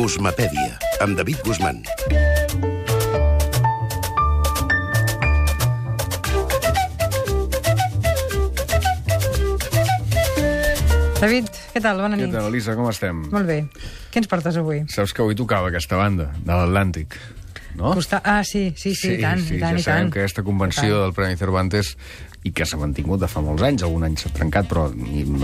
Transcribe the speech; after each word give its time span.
Guzmapèdia, 0.00 0.78
amb 1.04 1.12
David 1.12 1.42
Guzmán. 1.44 1.82
David, 11.20 11.50
què 11.74 11.82
tal? 11.84 12.00
Bona 12.00 12.16
Què 12.16 12.24
nit. 12.24 12.32
tal, 12.32 12.48
Elisa, 12.48 12.72
com 12.78 12.88
estem? 12.88 13.20
Molt 13.28 13.44
bé. 13.44 13.58
Què 14.08 14.22
ens 14.22 14.30
portes 14.30 14.56
avui? 14.56 14.86
Saps 14.88 15.12
que 15.12 15.20
avui 15.20 15.36
tocava 15.36 15.68
aquesta 15.68 16.00
banda, 16.00 16.30
de 16.32 16.48
l'Atlàntic, 16.48 17.18
no? 17.76 17.92
Costa... 17.92 18.22
Ah, 18.24 18.40
sí, 18.40 18.70
sí, 18.80 18.94
sí, 18.96 19.18
i 19.18 19.20
tant, 19.20 19.44
sí, 19.44 19.58
i 19.58 19.60
tant, 19.60 19.76
ja 19.76 19.82
i 19.82 19.84
sabem 19.84 20.06
tant. 20.06 20.14
que 20.16 20.24
aquesta 20.24 20.46
convenció 20.46 21.02
del 21.04 21.12
Premi 21.12 21.36
Cervantes 21.36 21.92
i 22.44 22.52
que 22.56 22.64
s'ha 22.64 22.78
mantingut 22.80 23.20
de 23.20 23.28
fa 23.28 23.42
molts 23.44 23.64
anys, 23.66 23.84
algun 23.84 24.06
any 24.06 24.16
s'ha 24.20 24.32
trencat, 24.32 24.68
però 24.70 24.86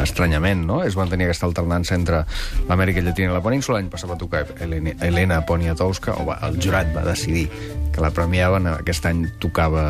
estranyament, 0.02 0.64
no? 0.68 0.80
Es 0.86 0.96
van 0.96 1.10
tenir 1.12 1.26
aquesta 1.28 1.48
alternança 1.48 1.96
entre 1.96 2.22
l'Amèrica 2.68 3.04
Llatina 3.04 3.32
i 3.32 3.36
la 3.36 3.42
península. 3.44 3.80
L'any 3.80 3.90
passat 3.92 4.10
va 4.10 4.18
tocar 4.20 4.46
Helena, 4.64 4.96
Helena 5.04 5.42
Poniatowska, 5.46 6.16
o 6.22 6.26
va, 6.30 6.38
el 6.48 6.56
jurat 6.62 6.92
va 6.96 7.04
decidir 7.04 7.46
que 7.92 8.04
la 8.04 8.12
premiaven, 8.16 8.68
aquest 8.72 9.06
any 9.08 9.26
tocava, 9.42 9.84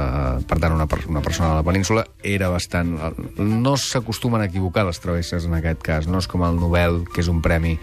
per 0.47 0.59
tant, 0.63 0.75
una, 0.75 0.89
una 1.11 1.23
persona 1.23 1.55
de 1.55 1.61
la 1.61 1.67
península, 1.67 2.07
era 2.23 2.51
bastant... 2.51 2.97
No 3.39 3.77
s'acostumen 3.79 4.43
a 4.43 4.51
equivocar 4.51 4.87
les 4.87 5.01
travesses 5.03 5.47
en 5.47 5.57
aquest 5.59 5.83
cas, 5.87 6.11
no 6.11 6.23
és 6.23 6.31
com 6.31 6.45
el 6.47 6.59
Nobel, 6.59 7.05
que 7.13 7.23
és 7.23 7.31
un 7.31 7.43
premi 7.43 7.77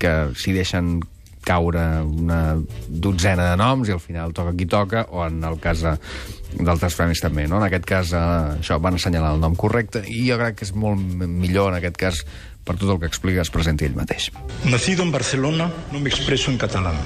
que 0.00 0.16
si 0.36 0.52
deixen 0.56 0.98
caure 1.46 1.82
una 2.02 2.56
dotzena 2.88 3.52
de 3.52 3.60
noms 3.60 3.88
i 3.88 3.94
al 3.94 4.02
final 4.02 4.34
toca 4.34 4.54
qui 4.56 4.66
toca, 4.66 5.06
o 5.14 5.22
en 5.26 5.44
el 5.46 5.60
cas 5.62 5.84
d'altres 5.86 6.96
premis 6.98 7.22
també, 7.22 7.46
no? 7.46 7.60
En 7.60 7.68
aquest 7.68 7.86
cas, 7.86 8.12
eh, 8.12 8.58
això, 8.58 8.80
van 8.82 8.98
assenyalar 8.98 9.34
el 9.36 9.42
nom 9.42 9.54
correcte 9.58 10.02
i 10.06 10.24
jo 10.30 10.40
crec 10.40 10.58
que 10.60 10.66
és 10.66 10.74
molt 10.74 10.98
millor, 10.98 11.70
en 11.70 11.78
aquest 11.78 12.00
cas, 12.00 12.24
per 12.66 12.74
tot 12.80 12.90
el 12.90 12.98
que 13.02 13.10
explica, 13.10 13.44
es 13.44 13.52
presenti 13.54 13.86
ell 13.86 13.94
mateix. 13.94 14.30
Nacido 14.64 15.04
en 15.04 15.12
Barcelona, 15.12 15.70
no 15.92 16.00
me 16.00 16.10
expreso 16.10 16.50
en 16.50 16.58
catalán. 16.58 16.98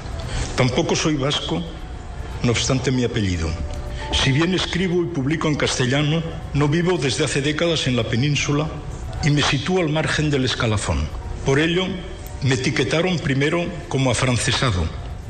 Tampoco 0.57 0.97
soy 0.97 1.17
vasco, 1.17 1.61
no 2.43 2.51
obstante 2.53 2.91
mi 2.91 3.05
apellido. 3.05 3.51
Si 4.13 4.33
bien 4.33 4.55
escribo 4.55 5.03
y 5.03 5.07
publico 5.07 5.49
en 5.49 5.57
castellano, 5.57 6.23
no 6.55 6.69
vivo 6.69 6.99
desde 6.99 7.25
hace 7.25 7.43
décadas 7.43 7.87
en 7.87 7.97
la 7.97 8.05
península 8.05 8.67
y 9.23 9.31
me 9.31 9.43
sitúo 9.43 9.81
al 9.81 9.91
margen 9.91 10.31
del 10.31 10.45
escalafón. 10.45 11.07
Por 11.45 11.61
ello, 11.61 11.87
me 12.43 12.55
etiquetaron 12.55 13.19
primero 13.19 13.65
como 13.89 14.11
afrancesado, 14.11 14.85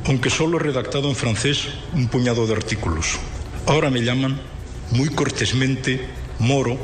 aunque 0.06 0.30
solo 0.30 0.58
he 0.58 0.62
redactado 0.62 1.08
en 1.08 1.16
francés 1.16 1.68
un 1.92 2.08
puñado 2.08 2.46
de 2.46 2.54
artículos. 2.54 3.18
Ahora 3.66 3.90
me 3.90 4.02
llaman, 4.02 4.40
muy 4.92 5.08
cortésmente, 5.08 6.00
moro, 6.38 6.78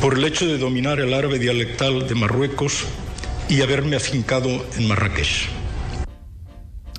por 0.00 0.14
el 0.14 0.24
hecho 0.24 0.46
de 0.46 0.58
dominar 0.58 1.00
el 1.00 1.14
árabe 1.14 1.38
dialectal 1.38 2.06
de 2.06 2.14
Marruecos 2.14 2.84
y 3.48 3.62
haberme 3.62 3.96
afincado 3.96 4.48
en 4.76 4.88
Marrakech. 4.88 5.48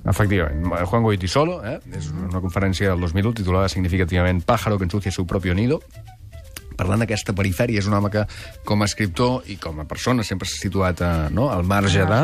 Efectivament, 0.09 0.65
Juan 0.85 1.03
Goitisolo, 1.03 1.59
eh? 1.67 1.77
és 1.93 2.07
una 2.09 2.39
conferència 2.41 2.89
del 2.89 3.03
2001 3.03 3.35
titulada 3.43 3.69
significativament 3.69 4.41
Pájaro 4.47 4.79
que 4.79 4.87
ensucia 4.87 5.11
su 5.11 5.27
propio 5.27 5.53
nido, 5.53 5.83
parlant 6.79 7.03
d'aquesta 7.03 7.35
perifèria, 7.37 7.83
és 7.83 7.91
un 7.91 7.97
home 7.99 8.11
que 8.13 8.25
com 8.67 8.81
a 8.81 8.89
escriptor 8.89 9.51
i 9.51 9.59
com 9.61 9.83
a 9.83 9.87
persona 9.89 10.25
sempre 10.27 10.49
s'ha 10.49 10.63
situat 10.63 11.03
a, 11.05 11.13
no, 11.33 11.51
al 11.53 11.67
marge 11.67 12.07
de, 12.07 12.23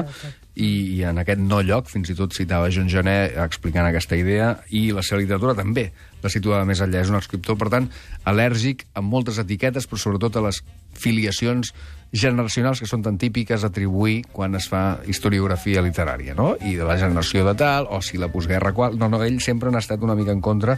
i, 0.55 0.69
i 0.95 1.03
en 1.03 1.19
aquest 1.19 1.41
no 1.43 1.59
lloc, 1.65 1.89
fins 1.91 2.09
i 2.11 2.15
tot 2.17 2.35
citava 2.35 2.71
Jean 2.71 2.87
Genet 2.91 3.35
explicant 3.43 3.87
aquesta 3.87 4.17
idea, 4.19 4.53
i 4.71 4.87
la 4.95 5.03
seva 5.03 5.21
literatura 5.21 5.55
també 5.57 5.89
la 6.23 6.31
situava 6.31 6.65
més 6.65 6.81
enllà. 6.81 7.03
És 7.03 7.11
un 7.11 7.19
escriptor, 7.19 7.59
per 7.59 7.69
tant, 7.73 7.89
al·lèrgic 8.25 8.87
a 8.95 9.03
moltes 9.03 9.37
etiquetes, 9.41 9.85
però 9.89 10.01
sobretot 10.01 10.39
a 10.39 10.45
les 10.47 10.63
filiacions 10.95 11.73
generacionals 12.15 12.79
que 12.79 12.87
són 12.87 13.03
tan 13.03 13.17
típiques 13.19 13.65
atribuir 13.67 14.21
quan 14.31 14.55
es 14.55 14.69
fa 14.71 15.01
historiografia 15.11 15.83
literària, 15.83 16.35
no? 16.37 16.53
I 16.63 16.77
de 16.79 16.87
la 16.87 16.95
generació 17.01 17.43
de 17.43 17.55
tal, 17.59 17.89
o 17.91 17.99
si 18.05 18.17
la 18.21 18.31
postguerra 18.31 18.71
qual... 18.73 18.95
No, 18.97 19.09
no, 19.11 19.19
ell 19.25 19.41
sempre 19.43 19.73
n'ha 19.73 19.83
estat 19.83 20.05
una 20.05 20.15
mica 20.15 20.31
en 20.31 20.39
contra 20.45 20.77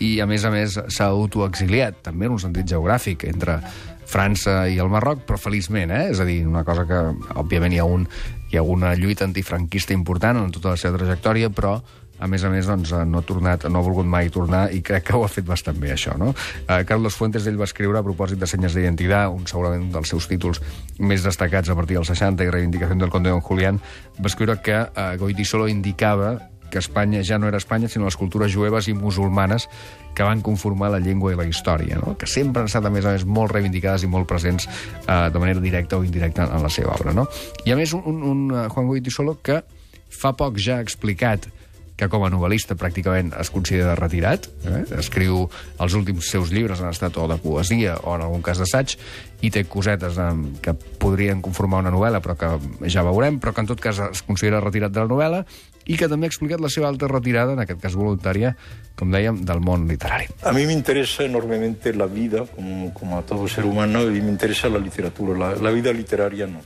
i, 0.00 0.16
a 0.24 0.26
més 0.30 0.48
a 0.48 0.54
més, 0.54 0.78
s'ha 0.88 1.10
autoexiliat, 1.12 2.00
també 2.08 2.30
en 2.30 2.38
un 2.38 2.42
sentit 2.42 2.72
geogràfic, 2.72 3.28
entre 3.28 3.60
França 4.08 4.62
i 4.72 4.78
el 4.80 4.88
Marroc, 4.88 5.26
però 5.28 5.36
feliçment, 5.36 5.92
eh? 5.92 6.06
És 6.14 6.22
a 6.22 6.24
dir, 6.24 6.40
una 6.48 6.64
cosa 6.64 6.86
que, 6.88 7.02
òbviament, 7.36 7.76
hi 7.76 7.82
ha, 7.82 7.84
un, 7.84 8.08
hi 8.50 8.58
ha 8.58 8.62
una 8.62 8.94
lluita 8.96 9.26
antifranquista 9.28 9.92
important 9.92 10.38
en 10.40 10.52
tota 10.54 10.74
la 10.74 10.80
seva 10.80 10.98
trajectòria, 10.98 11.50
però 11.50 11.78
a 12.18 12.26
més 12.26 12.42
a 12.42 12.50
més, 12.50 12.66
doncs, 12.66 12.92
eh, 12.92 13.04
no 13.06 13.20
ha 13.20 13.26
tornat, 13.26 13.68
no 13.70 13.78
ha 13.78 13.86
volgut 13.86 14.06
mai 14.06 14.30
tornar 14.34 14.66
i 14.74 14.80
crec 14.82 15.06
que 15.08 15.16
ho 15.16 15.22
ha 15.24 15.30
fet 15.30 15.46
bastant 15.46 15.78
bé, 15.78 15.92
això, 15.94 16.16
no? 16.18 16.32
Eh, 16.66 16.82
Carlos 16.88 17.14
Fuentes, 17.14 17.46
ell 17.46 17.58
va 17.60 17.68
escriure 17.68 18.00
a 18.00 18.04
propòsit 18.06 18.40
de 18.40 18.50
senyes 18.50 18.74
d'identitat, 18.74 19.30
un 19.30 19.46
segurament 19.46 19.88
dels 19.94 20.10
seus 20.10 20.26
títols 20.30 20.60
més 20.98 21.22
destacats 21.22 21.70
a 21.70 21.78
partir 21.78 21.98
dels 21.98 22.10
60 22.10 22.44
i 22.44 22.50
reivindicació 22.50 22.98
del 22.98 23.14
conde 23.14 23.30
Don 23.30 23.44
Julián, 23.44 23.78
va 24.18 24.32
escriure 24.32 24.58
que 24.62 24.80
eh, 24.82 25.10
Goitisolo 25.20 25.68
indicava 25.70 26.36
que 26.70 26.78
Espanya 26.82 27.22
ja 27.24 27.38
no 27.38 27.48
era 27.48 27.58
Espanya, 27.58 27.88
sinó 27.88 28.06
les 28.06 28.16
cultures 28.16 28.52
jueves 28.52 28.88
i 28.88 28.94
musulmanes 28.94 29.68
que 30.14 30.26
van 30.26 30.42
conformar 30.42 30.90
la 30.90 31.00
llengua 31.02 31.32
i 31.32 31.38
la 31.38 31.46
història, 31.46 32.00
no? 32.02 32.16
que 32.18 32.26
sempre 32.26 32.62
han 32.62 32.70
estat, 32.70 32.86
a 32.86 32.92
més 32.92 33.06
a 33.06 33.14
més, 33.16 33.24
molt 33.24 33.54
reivindicades 33.54 34.04
i 34.04 34.10
molt 34.10 34.28
presents 34.30 34.68
eh, 34.68 35.28
de 35.32 35.38
manera 35.38 35.62
directa 35.62 35.98
o 35.98 36.04
indirecta 36.04 36.48
en 36.48 36.64
la 36.64 36.72
seva 36.72 36.96
obra. 36.96 37.14
No? 37.14 37.28
I 37.64 37.74
a 37.74 37.78
més, 37.78 37.94
un, 37.96 38.04
un, 38.06 38.24
un 38.32 38.42
eh, 38.54 38.66
Juan 38.72 38.90
Goitisolo 38.90 39.38
que 39.42 39.62
fa 40.08 40.32
poc 40.36 40.58
ja 40.62 40.78
ha 40.78 40.84
explicat 40.84 41.48
que 41.98 42.08
com 42.08 42.22
a 42.22 42.30
novel·lista 42.30 42.76
pràcticament 42.78 43.32
es 43.40 43.50
considera 43.50 43.96
retirat. 43.98 44.46
Eh? 44.62 44.84
Escriu 45.00 45.48
els 45.82 45.96
últims 45.98 46.30
seus 46.30 46.52
llibres 46.54 46.80
han 46.80 46.94
estat 46.94 47.18
o 47.18 47.26
de 47.30 47.36
poesia 47.42 47.96
o 48.04 48.14
en 48.14 48.22
algun 48.28 48.44
cas 48.46 48.60
d'assaig 48.62 48.94
i 49.42 49.50
té 49.54 49.64
cosetes 49.66 50.18
eh, 50.22 50.28
que 50.62 50.76
podrien 51.02 51.42
conformar 51.42 51.82
una 51.82 51.94
novel·la 51.94 52.22
però 52.22 52.38
que 52.38 52.52
ja 52.86 53.02
veurem, 53.06 53.40
però 53.42 53.52
que 53.54 53.66
en 53.66 53.72
tot 53.72 53.82
cas 53.82 53.98
es 54.12 54.22
considera 54.22 54.62
retirat 54.62 54.94
de 54.94 55.02
la 55.02 55.10
novel·la 55.10 55.42
i 55.88 55.96
que 55.96 56.06
també 56.06 56.28
ha 56.28 56.32
explicat 56.32 56.60
la 56.60 56.68
seva 56.70 56.86
alta 56.90 57.08
retirada, 57.08 57.54
en 57.56 57.62
aquest 57.64 57.80
cas 57.80 57.94
voluntària, 57.96 58.52
com 58.98 59.08
dèiem, 59.10 59.40
del 59.48 59.62
món 59.64 59.86
literari. 59.88 60.28
A 60.44 60.52
mí 60.52 60.66
me 60.68 60.74
interesa 60.76 61.24
enormemente 61.24 61.94
la 61.94 62.04
vida, 62.04 62.44
como, 62.44 62.92
como 62.92 63.18
a 63.18 63.22
todo 63.22 63.48
ser 63.48 63.64
humano, 63.64 64.02
y 64.02 64.20
me 64.20 64.28
interesa 64.28 64.68
la 64.68 64.78
literatura. 64.78 65.38
La, 65.38 65.54
la 65.56 65.70
vida 65.70 65.90
literaria 65.92 66.46
no. 66.46 66.60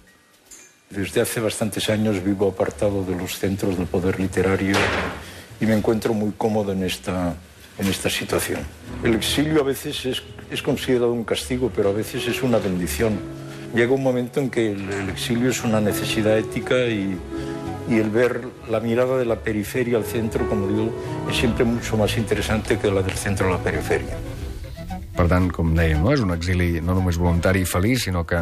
Desde 0.90 1.22
hace 1.22 1.40
bastantes 1.40 1.88
años 1.88 2.22
vivo 2.22 2.48
apartado 2.48 3.04
de 3.04 3.16
los 3.16 3.38
centros 3.38 3.78
del 3.78 3.86
poder 3.86 4.18
literario 4.18 4.74
y 5.62 5.66
me 5.66 5.74
encuentro 5.74 6.12
muy 6.12 6.32
cómodo 6.36 6.72
en 6.72 6.82
esta, 6.82 7.34
en 7.78 7.86
esta 7.86 8.10
situación. 8.10 8.60
El 9.04 9.14
exilio 9.14 9.60
a 9.60 9.64
veces 9.64 10.04
es, 10.04 10.22
es 10.50 10.60
considerado 10.60 11.12
un 11.12 11.22
castigo, 11.22 11.70
pero 11.74 11.90
a 11.90 11.92
veces 11.92 12.26
es 12.26 12.42
una 12.42 12.58
bendición. 12.58 13.12
Llega 13.72 13.92
un 13.92 14.02
momento 14.02 14.40
en 14.40 14.50
que 14.50 14.72
el, 14.72 14.90
el 14.90 15.08
exilio 15.10 15.50
es 15.50 15.62
una 15.62 15.80
necesidad 15.80 16.36
ética 16.36 16.86
y, 16.86 17.16
y 17.88 17.94
el 17.94 18.10
ver 18.10 18.40
la 18.68 18.80
mirada 18.80 19.16
de 19.16 19.24
la 19.24 19.36
periferia 19.36 19.98
al 19.98 20.04
centro, 20.04 20.48
como 20.48 20.66
digo, 20.66 20.92
es 21.30 21.36
siempre 21.36 21.64
mucho 21.64 21.96
más 21.96 22.18
interesante 22.18 22.76
que 22.76 22.90
la 22.90 23.00
del 23.00 23.14
centro 23.14 23.46
a 23.46 23.52
la 23.52 23.58
periferia. 23.62 24.18
Per 25.12 25.26
tant, 25.28 25.50
com 25.52 25.74
dèiem, 25.76 26.00
no? 26.00 26.12
és 26.14 26.22
un 26.24 26.32
exili 26.32 26.80
no 26.80 26.96
només 26.96 27.18
voluntari 27.20 27.62
i 27.62 27.68
feliç, 27.68 28.06
sinó 28.06 28.24
que 28.24 28.38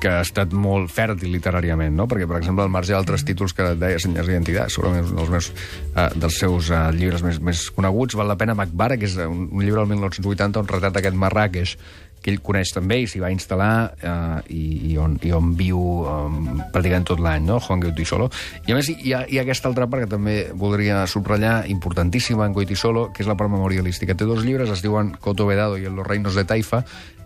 que 0.00 0.10
ha 0.16 0.24
estat 0.24 0.54
molt 0.56 0.90
fèrtil 0.92 1.32
literàriament, 1.36 1.94
no? 1.96 2.08
perquè, 2.10 2.26
per 2.28 2.40
exemple, 2.40 2.64
al 2.64 2.72
marge 2.72 2.94
d'altres 2.96 3.24
títols 3.28 3.54
que 3.56 3.66
et 3.74 3.80
deia 3.80 4.00
Senyors 4.02 4.28
d'Identitat, 4.30 4.72
segurament 4.72 5.10
un 5.10 5.20
dels, 5.20 5.32
meus, 5.32 5.50
eh, 5.94 6.08
dels 6.16 6.38
seus 6.40 6.70
eh, 6.72 6.84
llibres 6.96 7.24
més, 7.26 7.40
més 7.44 7.66
coneguts, 7.76 8.16
val 8.18 8.30
la 8.32 8.38
pena 8.40 8.56
Macbara, 8.58 8.98
que 9.00 9.08
és 9.10 9.18
un, 9.26 9.48
un 9.50 9.64
llibre 9.64 9.82
del 9.82 9.92
1980 9.92 10.62
on 10.62 10.70
retrata 10.70 11.02
aquest 11.02 11.18
Marràqueix, 11.20 11.76
que 12.20 12.32
ell 12.32 12.40
coneix 12.44 12.72
també 12.76 13.00
i 13.00 13.06
s'hi 13.08 13.20
va 13.22 13.30
instal·lar 13.32 13.74
eh, 13.96 14.40
i, 14.52 14.64
i, 14.90 14.96
on, 15.00 15.16
i 15.24 15.32
on 15.36 15.54
viu 15.56 15.78
eh, 16.04 16.58
pràcticament 16.72 17.08
tot 17.12 17.22
l'any, 17.24 17.46
no? 17.48 17.60
Juan 17.64 17.84
Goitisolo. 17.84 18.28
I 18.66 18.74
a 18.74 18.78
més 18.78 18.90
hi 18.92 19.14
ha, 19.16 19.22
hi 19.24 19.40
ha 19.40 19.46
aquesta 19.46 19.70
altra 19.70 19.88
part 19.90 20.04
que 20.04 20.10
també 20.16 20.36
voldria 20.52 21.06
subratllar, 21.10 21.62
importantíssima 21.72 22.48
en 22.48 22.56
Goitisolo, 22.56 23.08
que 23.14 23.24
és 23.24 23.30
la 23.30 23.38
part 23.40 23.52
memorialística. 23.52 24.16
Té 24.16 24.28
dos 24.28 24.44
llibres, 24.44 24.72
es 24.72 24.84
diuen 24.84 25.14
Coto 25.20 25.48
Vedado 25.48 25.80
i 25.80 25.88
Los 25.88 26.06
Reinos 26.06 26.36
de 26.36 26.44
Taifa, 26.44 26.84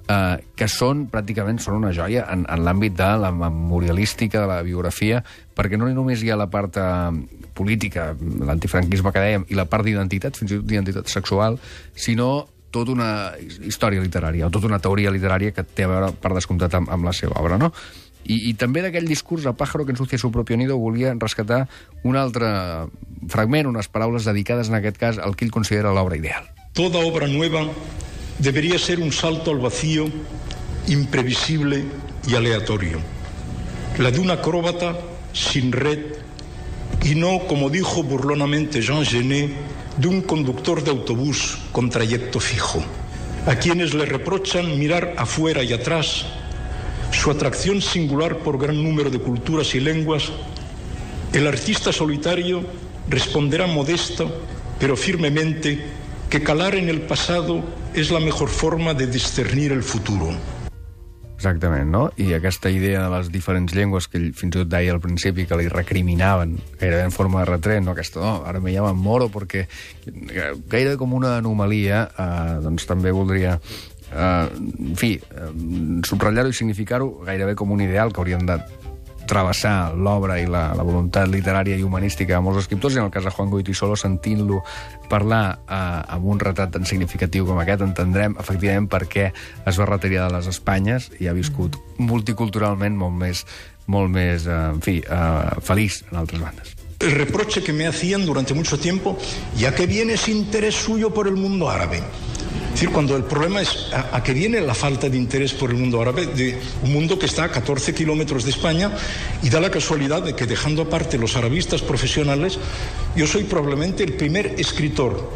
eh, 0.09 0.37
que 0.57 0.69
són 0.71 1.07
pràcticament 1.13 1.61
són 1.63 1.79
una 1.81 1.93
joia 1.97 2.27
en, 2.33 2.45
en 2.51 2.65
l'àmbit 2.67 2.97
de 2.99 3.11
la 3.21 3.31
memorialística, 3.35 4.43
de 4.43 4.51
la 4.51 4.63
biografia, 4.67 5.23
perquè 5.57 5.79
no 5.81 5.89
només 5.93 6.23
hi 6.23 6.33
ha 6.33 6.39
la 6.41 6.51
part 6.53 6.79
eh, 6.81 6.87
política, 7.55 8.13
l'antifranquisme 8.19 9.13
que 9.15 9.23
dèiem, 9.23 9.47
i 9.49 9.59
la 9.59 9.69
part 9.71 9.87
d'identitat, 9.87 10.37
fins 10.41 10.53
i 10.53 10.59
tot 10.59 10.69
d'identitat 10.71 11.11
sexual, 11.13 11.59
sinó 11.95 12.47
tota 12.75 12.91
una 12.91 13.11
història 13.39 14.03
literària, 14.03 14.49
o 14.49 14.55
tota 14.55 14.67
una 14.67 14.81
teoria 14.83 15.13
literària 15.15 15.55
que 15.55 15.63
té 15.63 15.87
a 15.87 15.93
veure, 15.93 16.11
per 16.19 16.35
descomptat, 16.35 16.75
amb, 16.75 16.91
amb 16.91 17.07
la 17.07 17.15
seva 17.15 17.39
obra, 17.41 17.61
no? 17.61 17.71
I, 18.25 18.39
i 18.51 18.53
també 18.57 18.81
d'aquell 18.81 19.07
discurs, 19.07 19.45
el 19.45 19.55
pájaro 19.55 19.85
que 19.85 19.93
ensucia 19.93 20.19
su 20.19 20.33
propio 20.33 20.57
nido, 20.57 20.79
volia 20.81 21.13
rescatar 21.21 21.67
un 22.09 22.17
altre 22.17 22.49
fragment, 23.29 23.69
unes 23.69 23.91
paraules 23.93 24.25
dedicades, 24.25 24.73
en 24.73 24.81
aquest 24.81 24.99
cas, 24.99 25.21
al 25.21 25.37
que 25.37 25.45
ell 25.45 25.53
considera 25.55 25.93
l'obra 25.93 26.17
ideal. 26.17 26.49
Toda 26.75 27.05
obra 27.05 27.29
nueva 27.29 27.69
debería 28.39 28.79
ser 28.79 29.01
un 29.01 29.13
salto 29.13 29.51
al 29.51 29.59
vacío 29.59 30.07
imprevisible 30.89 31.85
y 32.27 32.35
aleatorio. 32.35 32.99
La 33.99 34.11
de 34.11 34.21
un 34.21 34.31
acróbata 34.31 34.99
sin 35.33 35.73
red 35.73 36.01
y 37.03 37.15
no, 37.15 37.47
como 37.47 37.71
dijo 37.71 38.03
burlonamente 38.03 38.81
Jean 38.81 39.05
Genet, 39.05 39.51
de 39.97 40.09
un 40.09 40.23
conductor 40.23 40.83
de 40.83 40.91
autobús 40.91 41.59
con 41.71 41.91
trayecto 41.91 42.41
fijo. 42.41 42.83
A 43.47 43.57
quienes 43.57 43.95
le 43.95 44.07
reprochan 44.07 44.79
mirar 44.79 45.15
afuera 45.19 45.63
y 45.63 45.73
atrás, 45.73 46.25
su 47.13 47.31
atracción 47.31 47.81
singular 47.81 48.39
por 48.39 48.59
gran 48.59 48.83
número 48.83 49.11
de 49.11 49.19
culturas 49.19 49.75
y 49.75 49.81
lenguas 49.81 50.33
El 51.33 51.47
artista 51.47 51.93
solitario 51.93 52.65
responderá 53.09 53.67
modesto, 53.67 54.31
pero 54.79 54.97
firmemente, 54.97 55.85
que 56.31 56.43
calar 56.43 56.75
en 56.75 56.89
el 56.89 57.03
pasado 57.03 57.63
es 57.95 58.11
la 58.11 58.21
mejor 58.21 58.49
forma 58.49 58.95
de 58.95 59.07
discernir 59.07 59.73
el 59.73 59.83
futuro. 59.83 60.35
Exactament, 61.35 61.91
no? 61.91 62.07
I 62.17 62.33
aquesta 62.39 62.71
idea 62.73 63.03
de 63.05 63.11
les 63.13 63.29
diferents 63.33 63.75
llengües 63.77 64.07
que 64.09 64.17
ell 64.17 64.31
fins 64.33 64.55
i 64.55 64.61
tot 64.63 64.71
deia 64.73 64.95
al 64.95 65.01
principi 65.03 65.45
que 65.45 65.59
li 65.61 65.67
recriminaven, 65.69 66.55
gairebé 66.81 67.03
en 67.05 67.13
forma 67.13 67.43
de 67.43 67.51
retret, 67.51 67.83
no? 67.85 67.93
Aquesta, 67.93 68.23
no, 68.23 68.37
ara 68.49 68.63
me 68.65 68.73
llaman 68.73 68.97
moro 68.97 69.29
perquè 69.29 69.67
gairebé 70.07 70.97
com 70.97 71.13
una 71.13 71.35
anomalia, 71.43 72.07
eh, 72.17 72.55
doncs 72.65 72.89
també 72.89 73.13
voldria 73.13 73.59
eh, 73.59 74.47
en 74.49 74.97
fi, 74.97 75.19
eh, 75.19 75.51
subratllar-ho 76.09 76.55
i 76.55 76.57
significar-ho 76.57 77.11
gairebé 77.27 77.59
com 77.59 77.77
un 77.77 77.85
ideal 77.85 78.15
que 78.15 78.23
haurien 78.23 78.47
de 78.49 78.61
travessar 79.29 79.95
l'obra 79.97 80.39
i 80.41 80.47
la, 80.51 80.67
la 80.77 80.87
voluntat 80.87 81.29
literària 81.31 81.77
i 81.79 81.85
humanística 81.87 82.37
de 82.37 82.43
molts 82.45 82.65
escriptors, 82.65 82.97
i 82.97 83.03
en 83.03 83.09
el 83.09 83.13
cas 83.15 83.27
de 83.27 83.33
Juan 83.35 83.51
Goytisolo, 83.53 83.97
sentint-lo 83.99 84.63
parlar 85.11 85.45
eh, 85.65 86.15
amb 86.17 86.31
un 86.35 86.41
retrat 86.43 86.75
tan 86.77 86.89
significatiu 86.89 87.49
com 87.49 87.61
aquest, 87.63 87.85
entendrem 87.87 88.37
efectivament 88.41 88.89
per 88.91 89.05
què 89.11 89.31
es 89.33 89.81
va 89.81 89.89
retirar 89.91 90.29
de 90.29 90.39
les 90.39 90.51
Espanyes 90.53 91.11
i 91.21 91.29
ha 91.29 91.37
viscut 91.37 91.79
multiculturalment 91.99 92.97
molt 92.99 93.19
més, 93.21 93.45
molt 93.87 94.13
més 94.13 94.49
eh, 94.49 94.63
en 94.75 94.81
fi, 94.85 95.01
eh, 95.03 95.61
feliç 95.65 96.03
en 96.11 96.23
altres 96.25 96.43
bandes. 96.43 96.75
El 97.01 97.13
reproche 97.13 97.63
que 97.63 97.73
me 97.73 97.87
hacían 97.87 98.25
durante 98.25 98.55
mucho 98.55 98.79
tiempo, 98.79 99.19
ya 99.57 99.75
que 99.75 99.87
viene 99.87 100.15
ese 100.15 100.31
interés 100.31 100.75
suyo 100.75 101.13
por 101.13 101.29
el 101.29 101.37
mundo 101.37 101.69
árabe. 101.69 102.01
Es 102.75 102.81
decir, 102.81 102.91
cuando 102.91 103.17
el 103.17 103.23
problema 103.23 103.63
es 103.63 103.93
a, 103.93 104.17
a 104.17 104.23
qué 104.25 104.35
viene 104.35 104.61
la 104.61 104.75
falta 104.75 105.09
de 105.09 105.17
interés 105.17 105.53
por 105.53 105.71
el 105.71 105.77
mundo 105.77 106.03
árabe, 106.03 106.27
de 106.27 106.59
un 106.83 106.93
mundo 106.93 107.17
que 107.17 107.27
está 107.27 107.45
a 107.45 107.49
14 107.49 107.95
kilómetros 107.95 108.43
de 108.43 108.51
España 108.51 108.91
y 109.45 109.49
da 109.49 109.61
la 109.61 109.71
casualidad 109.71 110.23
de 110.23 110.35
que 110.35 110.45
dejando 110.45 110.83
aparte 110.83 111.17
los 111.17 111.37
arabistas 111.37 111.83
profesionales, 111.83 112.59
yo 113.15 113.29
soy 113.29 113.45
probablemente 113.45 114.03
el 114.03 114.15
primer 114.15 114.57
escritor 114.59 115.31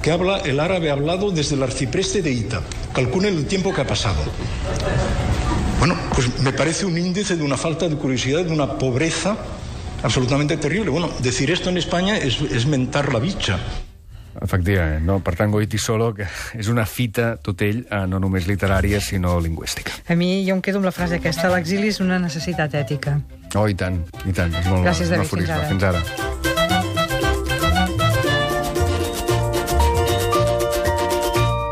que 0.00 0.12
habla 0.12 0.38
el 0.38 0.60
árabe 0.60 0.92
hablado 0.92 1.32
desde 1.32 1.56
el 1.56 1.64
arcipreste 1.64 2.22
de 2.22 2.30
Ita. 2.30 2.62
Calculen 2.92 3.38
el 3.38 3.46
tiempo 3.46 3.74
que 3.74 3.80
ha 3.80 3.86
pasado. 3.86 4.22
Bueno, 5.80 5.96
pues 6.14 6.38
me 6.40 6.52
parece 6.52 6.86
un 6.86 6.96
índice 6.96 7.36
de 7.36 7.42
una 7.42 7.56
falta 7.56 7.88
de 7.88 7.96
curiosidad, 7.96 8.44
de 8.44 8.52
una 8.52 8.78
pobreza 8.78 9.36
absolutamente 10.04 10.58
terrible. 10.58 10.90
Bueno, 10.90 11.10
decir 11.18 11.50
esto 11.50 11.70
en 11.70 11.78
España 11.78 12.18
es, 12.18 12.40
es 12.40 12.66
mentar 12.66 13.12
la 13.12 13.18
bicha. 13.18 13.58
Efectivament, 14.42 15.04
no? 15.06 15.20
Per 15.24 15.34
tant, 15.38 15.52
Goiti 15.54 15.78
Solo, 15.78 16.12
que 16.16 16.26
és 16.58 16.68
una 16.72 16.86
fita, 16.86 17.34
tot 17.42 17.62
ell, 17.62 17.84
eh, 17.84 18.02
no 18.10 18.20
només 18.22 18.48
literària, 18.50 19.00
sinó 19.00 19.38
lingüística. 19.40 19.92
A 20.08 20.18
mi 20.18 20.44
jo 20.48 20.58
em 20.58 20.62
quedo 20.64 20.82
amb 20.82 20.90
la 20.90 20.94
frase 20.96 21.20
aquesta, 21.20 21.50
l'exili 21.52 21.92
és 21.94 22.00
una 22.00 22.18
necessitat 22.18 22.74
ètica. 22.74 23.18
Oh, 23.54 23.68
i 23.68 23.74
tant, 23.78 24.02
i 24.26 24.32
tant. 24.32 24.54
És 24.54 24.66
molt, 24.66 24.86
Gràcies, 24.86 25.10
David, 25.14 25.30
fins 25.30 25.50
ara. 25.50 25.68
Fins 25.70 25.90
ara. 25.92 26.23